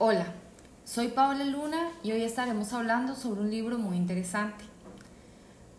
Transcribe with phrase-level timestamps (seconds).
[0.00, 0.26] Hola,
[0.84, 4.64] soy Paola Luna y hoy estaremos hablando sobre un libro muy interesante.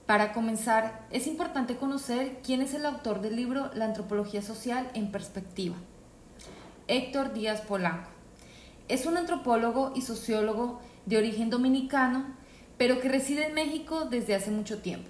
[0.05, 5.09] Para comenzar, es importante conocer quién es el autor del libro La antropología social en
[5.13, 5.77] perspectiva.
[6.89, 8.09] Héctor Díaz Polanco.
[8.89, 12.25] Es un antropólogo y sociólogo de origen dominicano,
[12.77, 15.07] pero que reside en México desde hace mucho tiempo.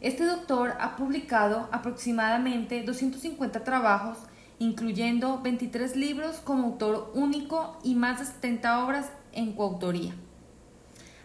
[0.00, 4.18] Este doctor ha publicado aproximadamente 250 trabajos
[4.60, 10.14] incluyendo 23 libros como autor único y más de 70 obras en coautoría.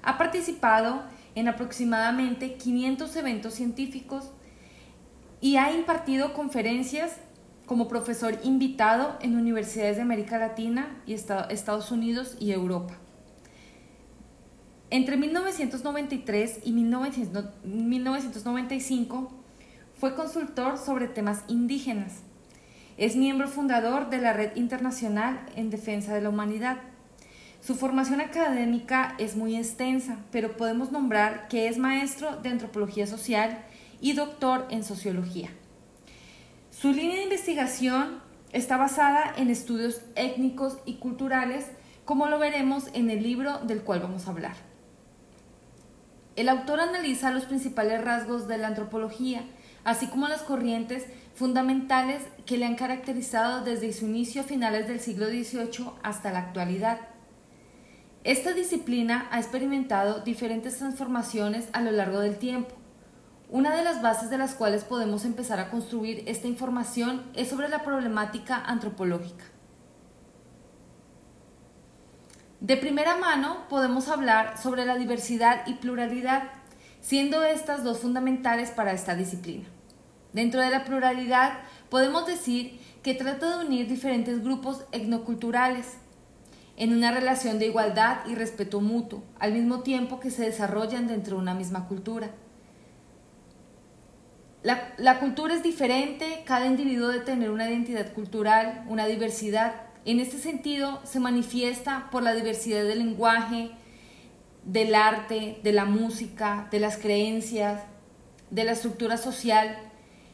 [0.01, 1.03] Ha participado
[1.35, 4.31] en aproximadamente 500 eventos científicos
[5.41, 7.17] y ha impartido conferencias
[7.65, 12.97] como profesor invitado en universidades de América Latina y Estados Unidos y Europa.
[14.91, 19.33] Entre 1993 y 1995
[19.99, 22.21] fue consultor sobre temas indígenas
[22.97, 26.77] es miembro fundador de la Red Internacional en Defensa de la Humanidad.
[27.61, 33.65] Su formación académica es muy extensa, pero podemos nombrar que es maestro de antropología social
[33.99, 35.49] y doctor en sociología.
[36.71, 38.21] Su línea de investigación
[38.53, 41.65] está basada en estudios étnicos y culturales,
[42.05, 44.55] como lo veremos en el libro del cual vamos a hablar.
[46.35, 49.43] El autor analiza los principales rasgos de la antropología,
[49.85, 51.05] así como las corrientes
[51.35, 56.39] fundamentales que le han caracterizado desde su inicio a finales del siglo XVIII hasta la
[56.39, 56.99] actualidad.
[58.23, 62.73] Esta disciplina ha experimentado diferentes transformaciones a lo largo del tiempo.
[63.49, 67.69] Una de las bases de las cuales podemos empezar a construir esta información es sobre
[67.69, 69.45] la problemática antropológica.
[72.59, 76.49] De primera mano podemos hablar sobre la diversidad y pluralidad,
[77.05, 79.65] siendo estas dos fundamentales para esta disciplina.
[80.33, 85.85] Dentro de la pluralidad podemos decir que trata de unir diferentes grupos etnoculturales
[86.77, 91.35] en una relación de igualdad y respeto mutuo, al mismo tiempo que se desarrollan dentro
[91.35, 92.31] de una misma cultura.
[94.63, 99.75] La, la, cultura es diferente, cada individuo debe tener una identidad cultural, una diversidad.
[100.05, 103.69] En este sentido, se manifiesta por la diversidad del lenguaje,
[104.65, 107.83] del arte, de la música, de las creencias,
[108.49, 109.77] de la estructura social,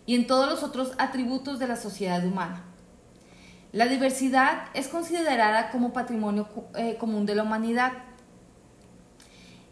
[0.06, 2.64] y en todos los otros atributos de la sociedad humana.
[3.72, 7.94] La diversidad es considerada como patrimonio eh, común de la humanidad.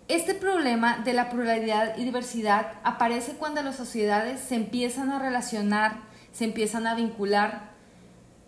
[0.07, 5.97] Este problema de la pluralidad y diversidad aparece cuando las sociedades se empiezan a relacionar,
[6.31, 7.71] se empiezan a vincular.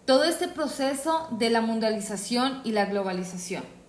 [0.05, 3.80] Todo este proceso de la mundialización y la globalización.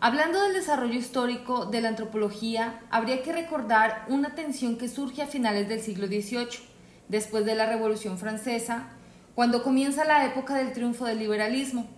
[0.00, 5.26] Hablando del desarrollo histórico de la antropología, habría que recordar una tensión que surge a
[5.26, 6.60] finales del siglo XVIII,
[7.08, 8.90] después de la Revolución Francesa,
[9.34, 11.88] cuando comienza la época del triunfo del liberalismo,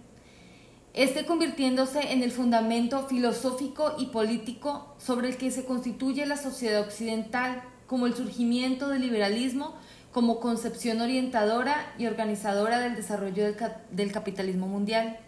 [0.95, 6.81] este convirtiéndose en el fundamento filosófico y político sobre el que se constituye la sociedad
[6.81, 9.75] occidental, como el surgimiento del liberalismo
[10.11, 13.45] como concepción orientadora y organizadora del desarrollo
[13.91, 15.19] del, capitalismo mundial.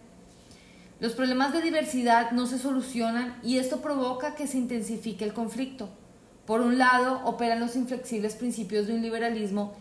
[1.02, 5.88] Los problemas de diversidad no se solucionan y esto provoca que se intensifique el conflicto.
[6.46, 9.74] Por un lado, operan los inflexibles principios de un liberalismo